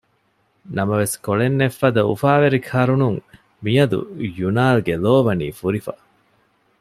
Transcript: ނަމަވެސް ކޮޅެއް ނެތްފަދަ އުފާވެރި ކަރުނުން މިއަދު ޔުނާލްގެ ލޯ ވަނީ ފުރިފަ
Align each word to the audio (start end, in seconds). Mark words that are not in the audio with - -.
ނަމަވެސް 0.77 1.15
ކޮޅެއް 1.25 1.57
ނެތްފަދަ 1.59 2.01
އުފާވެރި 2.09 2.59
ކަރުނުން 2.69 3.19
މިއަދު 3.63 3.99
ޔުނާލްގެ 4.37 4.93
ލޯ 5.03 5.13
ވަނީ 5.25 5.47
ފުރިފަ 5.59 5.93